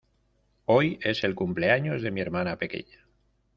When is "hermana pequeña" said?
2.21-3.05